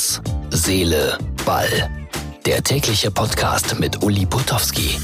Herz, 0.00 0.22
Seele, 0.48 1.18
Ball. 1.44 1.68
Der 2.46 2.62
tägliche 2.62 3.10
Podcast 3.10 3.78
mit 3.78 4.02
Uli 4.02 4.24
Potowski. 4.24 4.96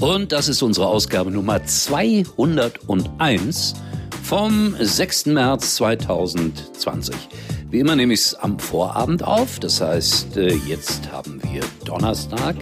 Und 0.00 0.30
das 0.30 0.46
ist 0.46 0.62
unsere 0.62 0.86
Ausgabe 0.86 1.32
Nummer 1.32 1.64
201 1.64 3.74
vom 4.22 4.76
6. 4.78 5.26
März 5.26 5.74
2020. 5.74 7.16
Wie 7.70 7.80
immer 7.80 7.96
nehme 7.96 8.14
ich 8.14 8.20
es 8.20 8.36
am 8.36 8.60
Vorabend 8.60 9.24
auf. 9.24 9.58
Das 9.58 9.80
heißt, 9.80 10.36
äh, 10.36 10.54
jetzt 10.68 11.10
haben 11.10 11.42
wir 11.42 11.62
Donnerstag, 11.84 12.54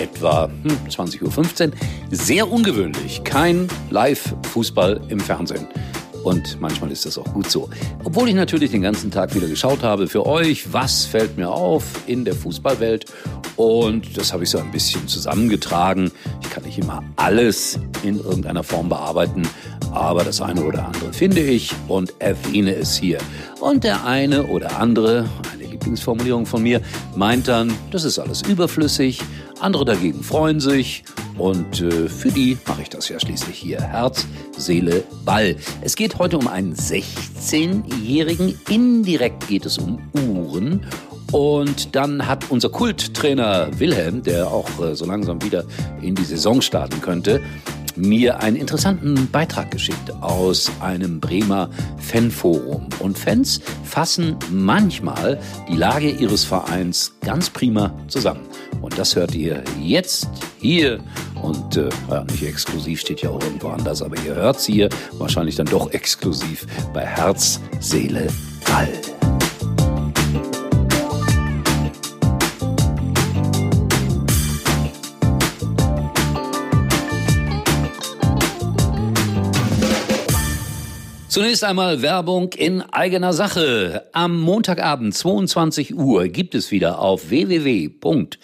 etwa 0.00 0.48
20.15 0.88 1.64
hm, 1.64 1.66
Uhr. 1.70 1.72
Sehr 2.10 2.50
ungewöhnlich. 2.50 3.22
Kein 3.24 3.68
Live-Fußball 3.90 5.02
im 5.10 5.20
Fernsehen. 5.20 5.68
Und 6.26 6.60
manchmal 6.60 6.90
ist 6.90 7.06
das 7.06 7.18
auch 7.18 7.32
gut 7.32 7.48
so. 7.48 7.70
Obwohl 8.02 8.28
ich 8.28 8.34
natürlich 8.34 8.72
den 8.72 8.82
ganzen 8.82 9.12
Tag 9.12 9.32
wieder 9.36 9.46
geschaut 9.46 9.84
habe 9.84 10.08
für 10.08 10.26
euch, 10.26 10.72
was 10.72 11.04
fällt 11.04 11.36
mir 11.36 11.48
auf 11.48 11.84
in 12.08 12.24
der 12.24 12.34
Fußballwelt. 12.34 13.04
Und 13.54 14.16
das 14.18 14.32
habe 14.32 14.42
ich 14.42 14.50
so 14.50 14.58
ein 14.58 14.72
bisschen 14.72 15.06
zusammengetragen. 15.06 16.10
Ich 16.42 16.50
kann 16.50 16.64
nicht 16.64 16.78
immer 16.78 17.04
alles 17.14 17.78
in 18.02 18.18
irgendeiner 18.18 18.64
Form 18.64 18.88
bearbeiten, 18.88 19.42
aber 19.92 20.24
das 20.24 20.40
eine 20.40 20.64
oder 20.64 20.86
andere 20.86 21.12
finde 21.12 21.42
ich 21.42 21.72
und 21.86 22.12
erwähne 22.18 22.74
es 22.74 22.96
hier. 22.96 23.18
Und 23.60 23.84
der 23.84 24.04
eine 24.04 24.48
oder 24.48 24.80
andere, 24.80 25.26
eine 25.52 25.70
Lieblingsformulierung 25.70 26.44
von 26.44 26.60
mir, 26.60 26.80
meint 27.14 27.46
dann, 27.46 27.72
das 27.92 28.02
ist 28.02 28.18
alles 28.18 28.42
überflüssig. 28.42 29.22
Andere 29.60 29.84
dagegen 29.84 30.24
freuen 30.24 30.58
sich 30.58 31.04
und 31.38 31.80
äh, 31.82 32.08
für 32.08 32.30
die 32.30 32.56
mache 32.66 32.82
ich 32.82 32.88
das 32.88 33.08
ja 33.08 33.20
schließlich 33.20 33.56
hier. 33.56 33.80
Herz, 33.80 34.26
Seele, 34.56 35.04
Ball. 35.24 35.56
Es 35.82 35.96
geht 35.96 36.18
heute 36.18 36.38
um 36.38 36.48
einen 36.48 36.74
16-Jährigen. 36.74 38.58
Indirekt 38.68 39.46
geht 39.48 39.66
es 39.66 39.78
um 39.78 39.98
Uhren. 40.12 40.86
Und 41.32 41.94
dann 41.94 42.26
hat 42.26 42.50
unser 42.50 42.68
Kulttrainer 42.68 43.68
Wilhelm, 43.78 44.22
der 44.22 44.48
auch 44.48 44.68
äh, 44.80 44.94
so 44.94 45.04
langsam 45.04 45.42
wieder 45.42 45.64
in 46.00 46.14
die 46.14 46.24
Saison 46.24 46.62
starten 46.62 47.00
könnte, 47.00 47.42
mir 47.96 48.40
einen 48.40 48.56
interessanten 48.56 49.28
Beitrag 49.30 49.70
geschickt 49.70 50.12
aus 50.20 50.70
einem 50.80 51.18
Bremer 51.20 51.70
Fanforum. 51.98 52.88
Und 53.00 53.18
Fans 53.18 53.60
fassen 53.84 54.36
manchmal 54.50 55.40
die 55.68 55.76
Lage 55.76 56.10
ihres 56.10 56.44
Vereins 56.44 57.12
ganz 57.22 57.50
prima 57.50 57.92
zusammen. 58.08 58.42
Und 58.82 58.98
das 58.98 59.16
hört 59.16 59.34
ihr 59.34 59.64
jetzt 59.80 60.28
hier. 60.60 61.00
Und 61.46 61.76
äh, 61.76 61.88
nicht 62.32 62.42
exklusiv 62.42 63.00
steht 63.00 63.22
ja 63.22 63.30
auch 63.30 63.40
irgendwo 63.40 63.68
anders, 63.68 64.02
aber 64.02 64.16
ihr 64.26 64.34
hört 64.34 64.56
es 64.56 64.66
hier 64.66 64.88
wahrscheinlich 65.12 65.54
dann 65.54 65.66
doch 65.66 65.92
exklusiv 65.92 66.66
bei 66.92 67.06
Herz, 67.06 67.60
Seele, 67.78 68.26
Ball. 68.66 68.88
Zunächst 81.28 81.62
einmal 81.62 82.02
Werbung 82.02 82.54
in 82.54 82.80
eigener 82.80 83.32
Sache. 83.32 84.08
Am 84.12 84.40
Montagabend 84.40 85.14
22 85.14 85.94
Uhr 85.94 86.26
gibt 86.26 86.56
es 86.56 86.72
wieder 86.72 86.98
auf 86.98 87.30
www.mux.tv 87.30 88.36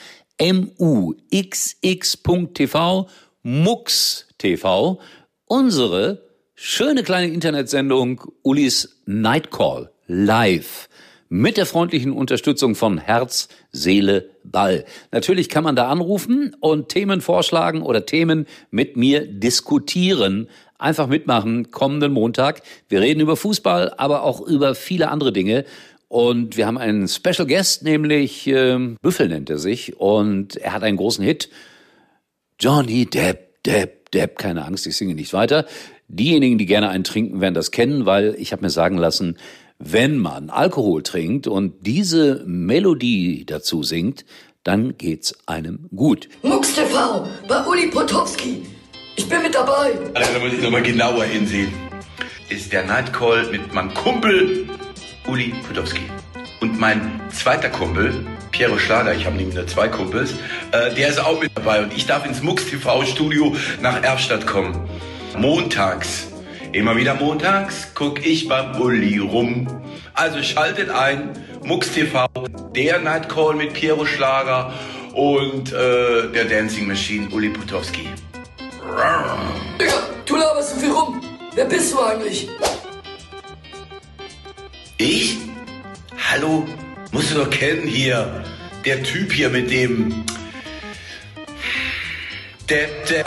Mux 3.45 4.27
TV 4.39 4.99
unsere 5.47 6.25
schöne 6.57 7.05
kleine 7.05 7.33
Internetsendung 7.33 8.25
Ulis 8.43 9.03
Nightcall 9.07 9.93
live 10.09 10.89
mit 11.29 11.57
der 11.59 11.65
freundlichen 11.65 12.11
Unterstützung 12.11 12.75
von 12.75 12.99
Herz, 12.99 13.49
Seele, 13.71 14.31
Ball. 14.43 14.85
Natürlich 15.13 15.49
kann 15.49 15.63
man 15.63 15.77
da 15.77 15.89
anrufen 15.89 16.57
und 16.59 16.89
Themen 16.89 17.21
vorschlagen 17.21 17.83
oder 17.83 18.05
Themen 18.05 18.47
mit 18.73 18.97
mir 18.97 19.25
diskutieren. 19.25 20.49
Einfach 20.77 21.07
mitmachen, 21.07 21.71
kommenden 21.71 22.13
Montag. 22.13 22.63
Wir 22.89 23.01
reden 23.01 23.21
über 23.21 23.37
Fußball, 23.37 23.95
aber 23.97 24.25
auch 24.25 24.41
über 24.41 24.75
viele 24.75 25.09
andere 25.09 25.33
Dinge. 25.33 25.65
Und 26.13 26.59
wir 26.59 26.67
haben 26.67 26.77
einen 26.77 27.09
Special 27.09 27.47
Guest, 27.47 27.85
nämlich 27.85 28.47
äh, 28.47 28.77
Büffel 29.01 29.29
nennt 29.29 29.49
er 29.49 29.57
sich. 29.57 29.99
Und 29.99 30.57
er 30.57 30.75
hat 30.75 30.83
einen 30.83 30.99
großen 30.99 31.25
Hit. 31.25 31.49
Johnny 32.61 33.07
Depp, 33.07 33.63
Depp, 33.65 34.11
Depp, 34.11 34.37
keine 34.37 34.67
Angst, 34.67 34.87
ich 34.87 34.95
singe 34.95 35.15
nicht 35.15 35.33
weiter. 35.33 35.65
Diejenigen, 36.09 36.59
die 36.59 36.67
gerne 36.67 36.91
einen 36.91 37.05
trinken, 37.05 37.41
werden 37.41 37.55
das 37.55 37.71
kennen, 37.71 38.05
weil 38.05 38.35
ich 38.37 38.53
habe 38.53 38.61
mir 38.61 38.69
sagen 38.69 38.99
lassen, 38.99 39.39
wenn 39.79 40.19
man 40.19 40.51
Alkohol 40.51 41.03
trinkt 41.03 41.47
und 41.47 41.87
diese 41.87 42.45
Melodie 42.47 43.47
dazu 43.47 43.83
singt, 43.83 44.27
dann 44.65 44.99
geht's 44.99 45.35
einem 45.49 45.89
gut. 45.97 46.29
Mux 46.43 46.75
TV 46.75 47.27
bei 47.49 47.65
Uli 47.65 47.87
Potowski. 47.87 48.67
Ich 49.17 49.27
bin 49.31 49.41
mit 49.41 49.55
dabei. 49.55 49.93
Also, 50.13 50.35
da 50.35 50.39
muss 50.41 50.53
ich 50.53 50.63
nochmal 50.63 50.83
genauer 50.83 51.25
hinsehen. 51.25 51.73
Ist 52.51 52.71
der 52.71 52.85
Nightcall 52.85 53.51
mit 53.51 53.73
meinem 53.73 53.95
Kumpel 53.95 54.67
Uli 55.27 55.55
Potowski. 55.67 56.11
Und 56.61 56.79
mein 56.79 57.21
zweiter 57.31 57.69
Kumpel, 57.69 58.27
Piero 58.51 58.79
Schlager, 58.79 59.15
ich 59.15 59.27
habe 59.27 59.37
nämlich 59.37 59.55
nur 59.55 59.67
zwei 59.67 59.89
Kumpels, 59.89 60.35
äh, 60.73 60.95
der 60.95 61.09
ist 61.09 61.19
auch 61.19 61.41
mit 61.41 61.51
dabei. 61.55 61.83
Und 61.83 61.93
ich 61.95 62.07
darf 62.07 62.27
ins 62.27 62.43
Mux 62.43 62.67
TV 62.67 63.05
Studio 63.05 63.57
nach 63.81 64.03
Erfstadt 64.03 64.47
kommen. 64.47 64.89
Montags 65.37 66.29
Immer 66.73 66.97
wieder 66.97 67.15
montags 67.15 67.89
guck 67.95 68.25
ich 68.25 68.49
beim 68.49 68.81
Uli 68.81 69.19
rum. 69.19 69.67
Also 70.15 70.43
schaltet 70.43 70.89
ein, 70.89 71.31
Mux 71.63 71.93
TV, 71.93 72.27
der 72.75 72.99
Nightcall 72.99 73.55
mit 73.55 73.75
Piero 73.75 74.07
Schlager 74.07 74.73
und 75.13 75.71
äh, 75.71 76.29
der 76.33 76.47
Dancing 76.47 76.89
Machine 76.89 77.29
Uli 77.31 77.51
Putowski. 77.51 78.09
Du 80.25 80.37
laberst 80.37 80.75
so 80.75 80.81
viel 80.81 80.93
rum. 80.93 81.21
Wer 81.55 81.67
bist 81.67 81.93
du 81.93 82.01
eigentlich? 82.01 82.49
Ich? 85.03 85.37
Hallo? 86.31 86.65
Musst 87.11 87.33
du 87.33 87.39
doch 87.39 87.51
kennen 87.51 87.89
hier. 87.89 88.45
Der 88.85 89.03
Typ 89.03 89.33
hier 89.33 89.49
mit 89.49 89.69
dem... 89.69 90.25
Der, 92.69 92.87
der... 93.11 93.25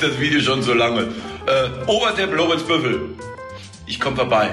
das 0.00 0.18
Video 0.18 0.40
schon 0.40 0.62
so 0.62 0.72
lange. 0.72 1.02
Äh, 1.46 1.68
Oberdepp 1.86 2.34
Lorenz 2.34 2.62
Büffel. 2.62 3.10
Ich 3.84 4.00
komme 4.00 4.16
vorbei. 4.16 4.50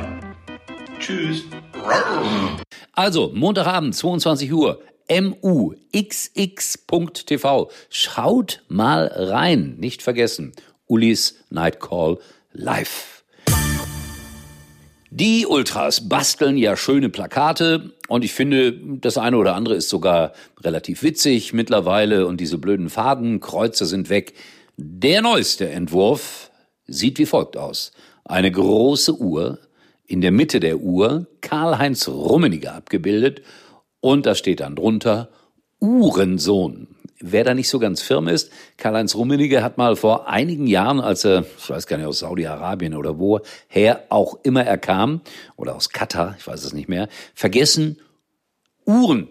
Tschüss. 1.00 1.45
Also, 2.91 3.31
Montagabend, 3.33 3.95
22 3.95 4.51
Uhr, 4.51 4.81
muxx.tv. 5.11 6.51
Schaut 7.89 8.63
mal 8.67 9.07
rein. 9.07 9.75
Nicht 9.77 10.01
vergessen. 10.01 10.53
Ulis 10.87 11.35
Night 11.49 11.79
Call 11.79 12.19
live. 12.51 13.23
Die 15.11 15.47
Ultras 15.47 16.07
basteln 16.07 16.55
ja 16.55 16.77
schöne 16.77 17.09
Plakate 17.09 17.93
und 18.09 18.23
ich 18.23 18.31
finde, 18.31 18.73
das 18.73 19.17
eine 19.17 19.37
oder 19.37 19.55
andere 19.55 19.73
ist 19.73 19.89
sogar 19.89 20.33
relativ 20.61 21.01
witzig 21.01 21.51
mittlerweile 21.51 22.27
und 22.27 22.39
diese 22.39 22.59
blöden 22.59 22.89
Fadenkreuze 22.89 23.87
sind 23.87 24.09
weg. 24.09 24.33
Der 24.77 25.23
neueste 25.23 25.67
Entwurf 25.67 26.51
sieht 26.85 27.17
wie 27.17 27.25
folgt 27.25 27.57
aus. 27.57 27.91
Eine 28.23 28.51
große 28.51 29.19
Uhr, 29.19 29.57
in 30.05 30.21
der 30.21 30.31
Mitte 30.31 30.59
der 30.59 30.77
Uhr 30.77 31.25
Karl-Heinz 31.41 32.07
Rummenigge 32.07 32.71
abgebildet 32.71 33.41
und 34.01 34.25
da 34.25 34.35
steht 34.35 34.59
dann 34.59 34.75
drunter 34.75 35.29
Uhrensohn. 35.79 36.87
Wer 37.21 37.43
da 37.43 37.53
nicht 37.53 37.67
so 37.67 37.79
ganz 37.79 38.01
firm 38.01 38.29
ist, 38.29 38.50
Karl-Heinz 38.77 39.13
Rummenigge 39.13 39.62
hat 39.62 39.77
mal 39.77 39.97
vor 39.97 40.29
einigen 40.29 40.68
Jahren, 40.68 41.01
als 41.01 41.25
er, 41.25 41.44
ich 41.57 41.69
weiß 41.69 41.85
gar 41.85 41.97
nicht, 41.97 42.06
aus 42.06 42.19
Saudi-Arabien 42.19 42.95
oder 42.95 43.19
woher 43.19 44.03
auch 44.07 44.39
immer 44.44 44.63
er 44.65 44.77
kam, 44.77 45.21
oder 45.57 45.75
aus 45.75 45.89
Katar, 45.89 46.35
ich 46.38 46.47
weiß 46.47 46.63
es 46.63 46.74
nicht 46.74 46.88
mehr, 46.88 47.09
vergessen, 47.33 48.00
Uhren 48.85 49.27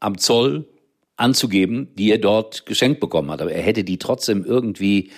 am 0.00 0.18
Zoll 0.18 0.66
anzugeben, 1.16 1.94
die 1.94 2.10
er 2.10 2.18
dort 2.18 2.66
geschenkt 2.66 3.00
bekommen 3.00 3.30
hat. 3.30 3.40
Aber 3.40 3.52
er 3.52 3.62
hätte 3.62 3.84
die 3.84 3.98
trotzdem 3.98 4.44
irgendwie 4.44 5.10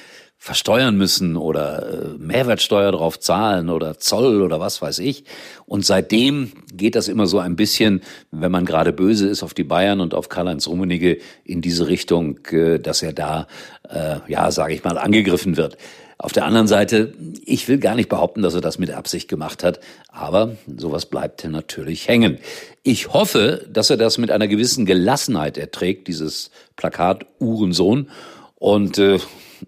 versteuern 0.43 0.97
müssen 0.97 1.37
oder 1.37 1.87
äh, 1.87 2.19
Mehrwertsteuer 2.19 2.93
drauf 2.93 3.21
zahlen 3.21 3.69
oder 3.69 3.99
Zoll 3.99 4.41
oder 4.41 4.59
was 4.59 4.81
weiß 4.81 4.99
ich. 5.01 5.25
Und 5.67 5.85
seitdem 5.85 6.53
geht 6.73 6.95
das 6.95 7.09
immer 7.09 7.27
so 7.27 7.39
ein 7.39 7.57
bisschen, 7.57 8.01
wenn 8.31 8.51
man 8.51 8.65
gerade 8.65 8.95
böse 8.95 9.29
ist 9.29 9.43
auf 9.43 9.53
die 9.53 9.65
Bayern 9.65 10.01
und 10.01 10.15
auf 10.15 10.31
Karl-Heinz 10.31 10.67
Rummenigge 10.67 11.19
in 11.45 11.61
diese 11.61 11.89
Richtung, 11.89 12.39
äh, 12.53 12.79
dass 12.79 13.03
er 13.03 13.13
da, 13.13 13.49
äh, 13.91 14.17
ja, 14.29 14.51
sage 14.51 14.73
ich 14.73 14.83
mal, 14.83 14.97
angegriffen 14.97 15.59
wird. 15.59 15.77
Auf 16.17 16.33
der 16.33 16.47
anderen 16.47 16.69
Seite, 16.69 17.13
ich 17.45 17.69
will 17.69 17.77
gar 17.77 17.95
nicht 17.95 18.09
behaupten, 18.09 18.41
dass 18.41 18.55
er 18.55 18.63
das 18.63 18.79
mit 18.79 18.91
Absicht 18.91 19.29
gemacht 19.29 19.63
hat, 19.63 19.81
aber 20.09 20.57
sowas 20.75 21.05
bleibt 21.05 21.45
natürlich 21.45 22.09
hängen. 22.09 22.39
Ich 22.83 23.13
hoffe, 23.13 23.67
dass 23.71 23.91
er 23.91 23.99
das 23.99 24.17
mit 24.17 24.31
einer 24.31 24.49
gewissen 24.49 24.87
Gelassenheit 24.87 25.59
erträgt, 25.59 26.09
dieses 26.09 26.51
Plakat 26.77 27.27
Uhrensohn. 27.41 28.09
Und 28.57 28.99
äh, 28.99 29.19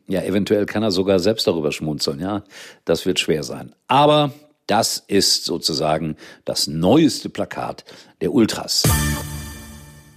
ja, 0.06 0.22
eventuell 0.22 0.66
kann 0.66 0.82
er 0.82 0.90
sogar 0.90 1.18
selbst 1.18 1.46
darüber 1.46 1.72
schmunzeln. 1.72 2.20
Ja, 2.20 2.44
das 2.84 3.06
wird 3.06 3.20
schwer 3.20 3.42
sein. 3.42 3.74
Aber 3.88 4.32
das 4.66 5.02
ist 5.06 5.44
sozusagen 5.44 6.16
das 6.44 6.66
neueste 6.66 7.28
Plakat 7.28 7.84
der 8.20 8.32
Ultras. 8.32 8.84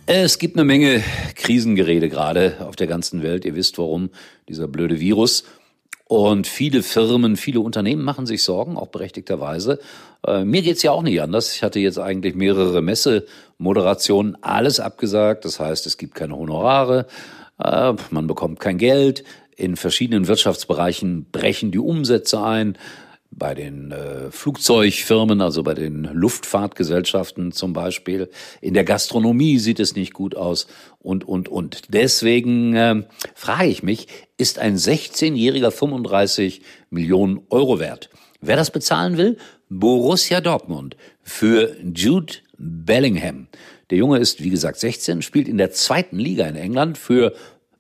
Es 0.08 0.38
gibt 0.38 0.56
eine 0.56 0.66
Menge 0.66 1.04
Krisengerede 1.36 2.10
gerade 2.10 2.58
auf 2.60 2.76
der 2.76 2.88
ganzen 2.88 3.24
Welt. 3.24 3.44
Ihr 3.44 3.56
wisst 3.56 3.78
warum, 3.80 4.12
dieser 4.48 4.68
blöde 4.68 5.00
Virus. 5.00 5.46
Und 6.08 6.46
viele 6.46 6.84
Firmen, 6.84 7.36
viele 7.36 7.60
Unternehmen 7.60 8.04
machen 8.04 8.28
sich 8.28 8.44
Sorgen, 8.44 8.78
auch 8.78 8.90
berechtigterweise. 8.90 9.80
Äh, 10.26 10.46
mir 10.46 10.62
geht's 10.62 10.84
ja 10.84 10.92
auch 10.92 11.02
nicht 11.02 11.20
anders. 11.20 11.56
Ich 11.56 11.64
hatte 11.64 11.80
jetzt 11.80 11.98
eigentlich 11.98 12.36
mehrere 12.36 12.84
Messemoderationen, 12.84 14.38
alles 14.44 14.80
abgesagt. 14.80 15.46
Das 15.46 15.60
heißt, 15.60 15.88
es 15.88 15.98
gibt 15.98 16.14
keine 16.14 16.38
Honorare, 16.38 17.08
äh, 17.58 17.94
man 18.12 18.28
bekommt 18.28 18.60
kein 18.60 18.78
Geld. 18.78 19.24
In 19.56 19.76
verschiedenen 19.76 20.28
Wirtschaftsbereichen 20.28 21.28
brechen 21.32 21.72
die 21.72 21.80
Umsätze 21.80 22.44
ein 22.44 22.78
bei 23.32 23.54
den 23.54 23.92
äh, 23.92 24.32
Flugzeugfirmen, 24.32 25.42
also 25.42 25.64
bei 25.64 25.74
den 25.74 26.10
Luftfahrtgesellschaften 26.14 27.52
zum 27.52 27.74
Beispiel. 27.74 28.30
In 28.62 28.74
der 28.74 28.86
Gastronomie 28.86 29.60
sieht 29.60 29.80
es 29.80 29.96
nicht 29.96 30.14
gut 30.14 30.36
aus 30.36 30.68
und, 31.00 31.28
und, 31.28 31.50
und. 31.50 31.94
Deswegen 31.94 32.76
äh, 32.76 33.04
frage 33.34 33.68
ich 33.68 33.84
mich, 33.84 34.08
ist 34.38 34.60
ein 34.60 34.78
16-jähriger 34.78 35.72
35 35.72 36.62
Millionen 36.90 37.42
Euro 37.50 37.80
wert? 37.80 38.10
Wer 38.40 38.56
das 38.56 38.72
bezahlen 38.72 39.18
will? 39.18 39.38
Borussia 39.70 40.40
Dortmund 40.40 40.96
für 41.22 41.76
Jude 41.84 42.36
Bellingham. 42.58 43.48
Der 43.90 43.98
Junge 43.98 44.20
ist, 44.20 44.44
wie 44.44 44.50
gesagt, 44.50 44.80
16, 44.80 45.22
spielt 45.22 45.48
in 45.48 45.58
der 45.58 45.72
zweiten 45.72 46.18
Liga 46.18 46.46
in 46.48 46.56
England 46.56 46.98
für 46.98 47.34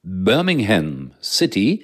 Birmingham 0.03 1.04
City, 1.25 1.83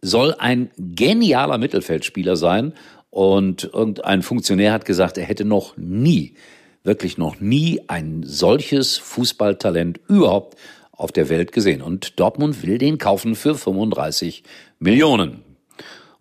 soll 0.00 0.34
ein 0.38 0.70
genialer 0.78 1.58
Mittelfeldspieler 1.58 2.36
sein 2.36 2.72
und 3.10 3.70
irgendein 3.72 4.22
Funktionär 4.22 4.72
hat 4.72 4.84
gesagt, 4.84 5.18
er 5.18 5.24
hätte 5.24 5.44
noch 5.44 5.76
nie, 5.76 6.34
wirklich 6.84 7.18
noch 7.18 7.40
nie 7.40 7.80
ein 7.88 8.22
solches 8.24 8.96
Fußballtalent 8.98 10.00
überhaupt 10.08 10.56
auf 10.92 11.12
der 11.12 11.28
Welt 11.28 11.52
gesehen. 11.52 11.82
Und 11.82 12.18
Dortmund 12.20 12.62
will 12.62 12.78
den 12.78 12.98
kaufen 12.98 13.34
für 13.34 13.54
35 13.54 14.42
Millionen. 14.78 15.47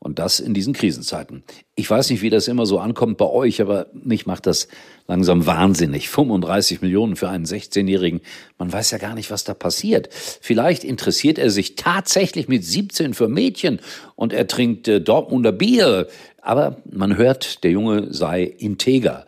Und 0.07 0.19
das 0.19 0.39
in 0.39 0.53
diesen 0.53 0.71
Krisenzeiten. 0.71 1.43
Ich 1.75 1.89
weiß 1.89 2.11
nicht, 2.11 2.21
wie 2.21 2.29
das 2.29 2.47
immer 2.47 2.65
so 2.65 2.79
ankommt 2.79 3.17
bei 3.17 3.25
euch, 3.25 3.59
aber 3.59 3.87
mich 3.91 4.25
macht 4.25 4.45
das 4.45 4.69
langsam 5.05 5.45
wahnsinnig. 5.45 6.07
35 6.07 6.81
Millionen 6.81 7.17
für 7.17 7.27
einen 7.27 7.43
16-Jährigen. 7.43 8.21
Man 8.57 8.71
weiß 8.71 8.91
ja 8.91 8.99
gar 8.99 9.15
nicht, 9.15 9.31
was 9.31 9.43
da 9.43 9.53
passiert. 9.53 10.07
Vielleicht 10.13 10.85
interessiert 10.85 11.37
er 11.37 11.49
sich 11.49 11.75
tatsächlich 11.75 12.47
mit 12.47 12.63
17 12.63 13.15
für 13.15 13.27
Mädchen 13.27 13.81
und 14.15 14.31
er 14.31 14.47
trinkt 14.47 14.87
äh, 14.87 15.01
Dortmunder 15.01 15.51
Bier. 15.51 16.07
Aber 16.41 16.77
man 16.89 17.17
hört, 17.17 17.65
der 17.65 17.71
Junge 17.71 18.13
sei 18.13 18.43
integer 18.43 19.25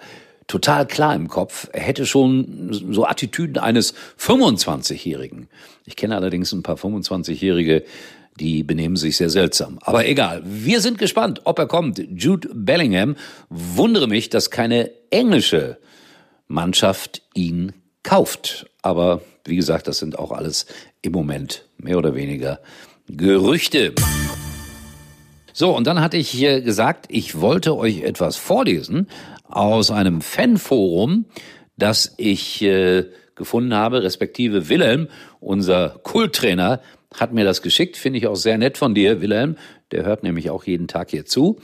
total 0.47 0.87
klar 0.87 1.13
im 1.13 1.27
Kopf. 1.27 1.67
Er 1.73 1.81
hätte 1.81 2.05
schon 2.05 2.69
so 2.71 3.05
Attitüden 3.05 3.57
eines 3.57 3.93
25-Jährigen. 4.17 5.49
Ich 5.85 5.97
kenne 5.97 6.15
allerdings 6.15 6.53
ein 6.53 6.63
paar 6.63 6.77
25-Jährige, 6.77 7.83
die 8.39 8.63
benehmen 8.63 8.95
sich 8.95 9.17
sehr 9.17 9.29
seltsam. 9.29 9.79
Aber 9.81 10.07
egal. 10.07 10.41
Wir 10.45 10.81
sind 10.81 10.97
gespannt, 10.97 11.41
ob 11.43 11.59
er 11.59 11.67
kommt. 11.67 12.01
Jude 12.15 12.49
Bellingham. 12.53 13.15
Wundere 13.49 14.07
mich, 14.07 14.29
dass 14.29 14.49
keine 14.49 14.91
englische 15.11 15.77
Mannschaft 16.47 17.21
ihn 17.33 17.73
kauft. 18.03 18.67
Aber 18.81 19.21
wie 19.45 19.55
gesagt, 19.55 19.87
das 19.87 19.99
sind 19.99 20.17
auch 20.17 20.31
alles 20.31 20.65
im 21.01 21.11
Moment 21.11 21.65
mehr 21.77 21.97
oder 21.97 22.15
weniger 22.15 22.59
Gerüchte. 23.07 23.93
So, 25.53 25.75
und 25.75 25.87
dann 25.87 25.99
hatte 25.99 26.17
ich 26.17 26.29
hier 26.29 26.61
gesagt, 26.61 27.07
ich 27.09 27.41
wollte 27.41 27.75
euch 27.75 28.03
etwas 28.03 28.37
vorlesen 28.37 29.07
aus 29.49 29.91
einem 29.91 30.21
Fanforum, 30.21 31.25
das 31.75 32.13
ich 32.17 32.61
äh, 32.61 33.05
gefunden 33.35 33.73
habe, 33.73 34.03
respektive 34.03 34.69
Wilhelm, 34.69 35.07
unser 35.39 35.99
Kulttrainer, 36.03 36.81
hat 37.15 37.33
mir 37.33 37.45
das 37.45 37.61
geschickt. 37.61 37.97
Finde 37.97 38.19
ich 38.19 38.27
auch 38.27 38.35
sehr 38.35 38.57
nett 38.57 38.77
von 38.77 38.93
dir, 38.93 39.21
Wilhelm. 39.21 39.55
Der 39.91 40.05
hört 40.05 40.23
nämlich 40.23 40.49
auch 40.49 40.63
jeden 40.63 40.87
Tag 40.87 41.09
hier 41.09 41.25
zu. 41.25 41.59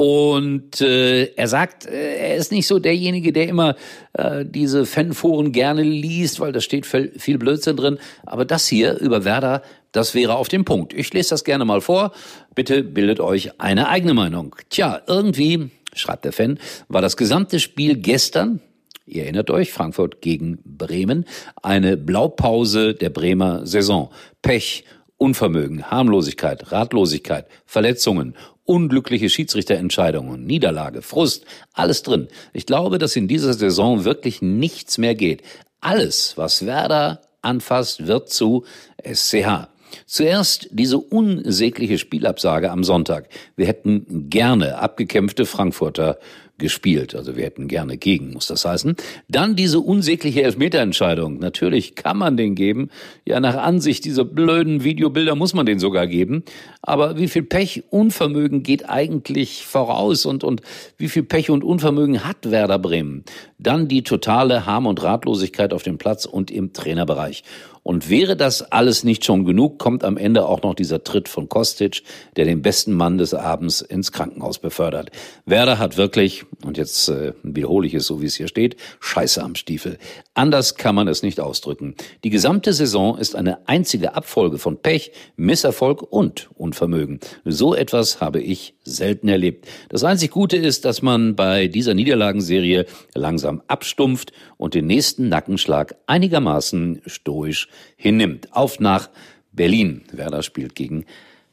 Und 0.00 0.80
äh, 0.80 1.24
er 1.34 1.48
sagt, 1.48 1.84
äh, 1.86 2.30
er 2.30 2.36
ist 2.36 2.52
nicht 2.52 2.68
so 2.68 2.78
derjenige, 2.78 3.32
der 3.32 3.48
immer 3.48 3.74
äh, 4.12 4.44
diese 4.44 4.86
Fanforen 4.86 5.50
gerne 5.50 5.82
liest, 5.82 6.38
weil 6.38 6.52
da 6.52 6.60
steht 6.60 6.86
viel, 6.86 7.38
Blödsinn 7.38 7.76
drin. 7.76 7.98
Aber 8.24 8.44
das 8.44 8.68
hier 8.68 8.96
über 8.98 9.24
Werder, 9.24 9.62
das 9.90 10.14
wäre 10.14 10.36
auf 10.36 10.46
dem 10.46 10.64
Punkt. 10.64 10.92
Ich 10.92 11.12
lese 11.12 11.30
das 11.30 11.42
gerne 11.42 11.64
mal 11.64 11.80
vor. 11.80 12.12
Bitte 12.54 12.84
bildet 12.84 13.18
euch 13.18 13.60
eine 13.60 13.88
eigene 13.88 14.14
Meinung. 14.14 14.54
Tja, 14.70 15.02
irgendwie, 15.08 15.70
schreibt 15.94 16.24
der 16.24 16.32
Fan, 16.32 16.60
war 16.86 17.02
das 17.02 17.16
gesamte 17.16 17.58
Spiel 17.58 17.96
gestern, 17.96 18.60
Ihr 19.08 19.24
erinnert 19.24 19.50
euch, 19.50 19.72
Frankfurt 19.72 20.20
gegen 20.20 20.58
Bremen, 20.64 21.24
eine 21.62 21.96
Blaupause 21.96 22.94
der 22.94 23.10
Bremer 23.10 23.66
Saison. 23.66 24.10
Pech, 24.42 24.84
Unvermögen, 25.16 25.90
Harmlosigkeit, 25.90 26.70
Ratlosigkeit, 26.70 27.46
Verletzungen, 27.66 28.34
unglückliche 28.64 29.30
Schiedsrichterentscheidungen, 29.30 30.44
Niederlage, 30.44 31.02
Frust, 31.02 31.44
alles 31.72 32.02
drin. 32.02 32.28
Ich 32.52 32.66
glaube, 32.66 32.98
dass 32.98 33.16
in 33.16 33.26
dieser 33.26 33.54
Saison 33.54 34.04
wirklich 34.04 34.42
nichts 34.42 34.98
mehr 34.98 35.14
geht. 35.14 35.42
Alles, 35.80 36.34
was 36.36 36.66
Werder 36.66 37.22
anfasst, 37.40 38.06
wird 38.06 38.28
zu 38.28 38.64
SCH. 39.02 39.68
Zuerst 40.06 40.68
diese 40.70 40.98
unsägliche 40.98 41.98
Spielabsage 41.98 42.70
am 42.70 42.84
Sonntag. 42.84 43.28
Wir 43.56 43.66
hätten 43.66 44.28
gerne 44.28 44.78
abgekämpfte 44.78 45.46
Frankfurter 45.46 46.18
gespielt. 46.58 47.14
Also 47.14 47.36
wir 47.36 47.44
hätten 47.44 47.68
gerne 47.68 47.96
gegen, 47.96 48.32
muss 48.32 48.48
das 48.48 48.64
heißen. 48.64 48.96
Dann 49.28 49.56
diese 49.56 49.80
unsägliche 49.80 50.42
Elfmeterentscheidung. 50.42 51.38
Natürlich 51.38 51.94
kann 51.94 52.18
man 52.18 52.36
den 52.36 52.54
geben. 52.54 52.90
Ja, 53.24 53.40
nach 53.40 53.56
Ansicht 53.56 54.04
dieser 54.04 54.24
blöden 54.24 54.84
Videobilder 54.84 55.34
muss 55.34 55.54
man 55.54 55.66
den 55.66 55.78
sogar 55.78 56.06
geben. 56.06 56.42
Aber 56.82 57.16
wie 57.16 57.28
viel 57.28 57.42
Pech, 57.42 57.84
Unvermögen 57.90 58.62
geht 58.62 58.88
eigentlich 58.88 59.64
voraus 59.64 60.26
und, 60.26 60.44
und 60.44 60.62
wie 60.96 61.08
viel 61.08 61.22
Pech 61.22 61.50
und 61.50 61.64
Unvermögen 61.64 62.24
hat 62.24 62.50
Werder 62.50 62.78
Bremen? 62.78 63.24
Dann 63.58 63.88
die 63.88 64.02
totale 64.02 64.66
Harm- 64.66 64.86
und 64.86 65.02
Ratlosigkeit 65.02 65.72
auf 65.72 65.82
dem 65.82 65.98
Platz 65.98 66.24
und 66.26 66.50
im 66.50 66.72
Trainerbereich. 66.72 67.44
Und 67.88 68.10
wäre 68.10 68.36
das 68.36 68.60
alles 68.60 69.02
nicht 69.02 69.24
schon 69.24 69.46
genug, 69.46 69.78
kommt 69.78 70.04
am 70.04 70.18
Ende 70.18 70.44
auch 70.44 70.60
noch 70.60 70.74
dieser 70.74 71.04
Tritt 71.04 71.26
von 71.26 71.48
Kostic, 71.48 72.02
der 72.36 72.44
den 72.44 72.60
besten 72.60 72.92
Mann 72.92 73.16
des 73.16 73.32
Abends 73.32 73.80
ins 73.80 74.12
Krankenhaus 74.12 74.58
befördert. 74.58 75.10
Werder 75.46 75.78
hat 75.78 75.96
wirklich, 75.96 76.44
und 76.66 76.76
jetzt 76.76 77.08
äh, 77.08 77.32
wiederhole 77.42 77.86
ich 77.86 77.94
es 77.94 78.04
so, 78.04 78.20
wie 78.20 78.26
es 78.26 78.34
hier 78.34 78.46
steht, 78.46 78.76
Scheiße 79.00 79.42
am 79.42 79.54
Stiefel. 79.54 79.96
Anders 80.38 80.76
kann 80.76 80.94
man 80.94 81.08
es 81.08 81.24
nicht 81.24 81.40
ausdrücken. 81.40 81.96
Die 82.22 82.30
gesamte 82.30 82.72
Saison 82.72 83.18
ist 83.18 83.34
eine 83.34 83.66
einzige 83.66 84.14
Abfolge 84.14 84.58
von 84.58 84.80
Pech, 84.80 85.10
Misserfolg 85.34 86.00
und 86.00 86.48
Unvermögen. 86.54 87.18
So 87.44 87.74
etwas 87.74 88.20
habe 88.20 88.40
ich 88.40 88.74
selten 88.84 89.26
erlebt. 89.26 89.66
Das 89.88 90.04
einzig 90.04 90.30
Gute 90.30 90.56
ist, 90.56 90.84
dass 90.84 91.02
man 91.02 91.34
bei 91.34 91.66
dieser 91.66 91.94
Niederlagenserie 91.94 92.86
langsam 93.14 93.62
abstumpft 93.66 94.30
und 94.58 94.74
den 94.74 94.86
nächsten 94.86 95.28
Nackenschlag 95.28 95.96
einigermaßen 96.06 97.02
stoisch 97.04 97.66
hinnimmt. 97.96 98.54
Auf 98.54 98.78
nach 98.78 99.10
Berlin. 99.50 100.04
Werder 100.12 100.44
spielt 100.44 100.76
gegen 100.76 101.04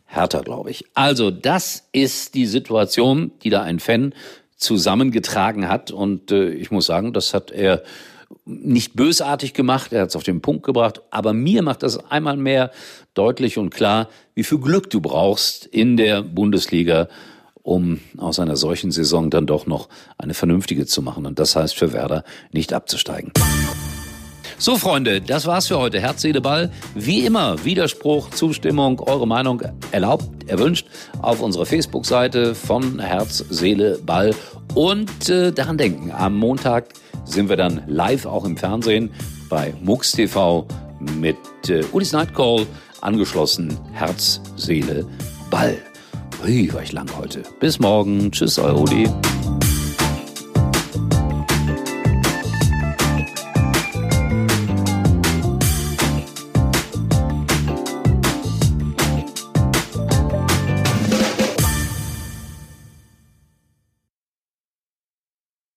Hertha, 0.06 0.42
glaube 0.42 0.70
ich. 0.70 0.86
Also 0.94 1.32
das 1.32 1.90
ist 1.92 2.36
die 2.36 2.46
Situation, 2.46 3.32
die 3.42 3.50
da 3.50 3.64
ein 3.64 3.80
Fan 3.80 4.14
zusammengetragen 4.58 5.70
hat. 5.70 5.90
Und 5.90 6.32
äh, 6.32 6.50
ich 6.50 6.70
muss 6.70 6.86
sagen, 6.86 7.14
das 7.14 7.34
hat 7.34 7.50
er 7.50 7.82
nicht 8.46 8.96
bösartig 8.96 9.54
gemacht, 9.54 9.94
er 9.94 10.02
hat 10.02 10.10
es 10.10 10.16
auf 10.16 10.24
den 10.24 10.42
Punkt 10.42 10.64
gebracht, 10.64 11.02
aber 11.10 11.34
mir 11.34 11.62
macht 11.62 11.84
das 11.84 11.98
einmal 12.10 12.38
mehr 12.38 12.72
deutlich 13.14 13.58
und 13.58 13.70
klar, 13.70 14.10
wie 14.34 14.44
viel 14.44 14.60
Glück 14.60 14.90
du 14.90 15.02
brauchst 15.02 15.66
in 15.66 15.98
der 15.98 16.22
Bundesliga, 16.22 17.08
um 17.64 18.00
aus 18.18 18.40
einer 18.40 18.58
solchen 18.58 18.92
Saison 18.92 19.30
dann 19.30 19.48
doch 19.48 19.66
noch 19.66 19.90
eine 20.18 20.34
vernünftige 20.34 20.86
zu 20.86 21.02
machen. 21.02 21.26
Und 21.26 21.40
das 21.40 21.56
heißt 21.56 21.76
für 21.76 21.94
Werder 21.94 22.24
nicht 22.52 22.74
abzusteigen. 22.74 23.32
So, 24.58 24.78
Freunde, 24.78 25.20
das 25.20 25.46
war's 25.48 25.68
für 25.68 25.78
heute. 25.78 26.00
Herz, 26.00 26.22
Seele, 26.22 26.40
Ball. 26.40 26.72
Wie 26.94 27.26
immer, 27.26 27.64
Widerspruch, 27.66 28.30
Zustimmung, 28.30 29.02
eure 29.02 29.28
Meinung 29.28 29.62
erlaubt, 29.92 30.26
erwünscht 30.48 30.88
auf 31.22 31.42
unserer 31.42 31.66
Facebook-Seite 31.66 32.56
von 32.56 33.00
Herz, 33.00 33.44
Seele, 33.50 34.00
Ball. 34.06 34.34
Und 34.74 35.30
äh, 35.30 35.52
daran 35.52 35.78
denken, 35.78 36.12
am 36.12 36.38
Montag 36.38 36.86
sind 37.26 37.50
wir 37.50 37.58
dann 37.58 37.82
live 37.88 38.26
auch 38.26 38.46
im 38.46 38.56
Fernsehen 38.56 39.12
bei 39.50 39.74
MUX 39.82 40.14
TV 40.14 40.66
mit 41.00 41.38
äh, 41.68 41.84
Ulis 41.92 42.14
Nightcall 42.14 42.66
angeschlossen. 43.02 43.78
Herz, 43.92 44.40
Seele, 44.56 45.06
Ball. 45.52 45.78
Ui, 46.46 46.74
war 46.74 46.82
ich 46.82 46.94
lang 46.94 47.10
heute. 47.18 47.44
Bis 47.60 47.80
morgen. 47.80 48.32
Tschüss, 48.32 48.58
euer 48.58 48.80
Uli. 48.80 49.10